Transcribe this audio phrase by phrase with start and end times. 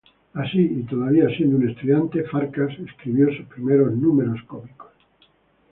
[0.33, 4.89] Así, y todavía siendo un estudiante, Farkas escribió sus primeros números cómicos.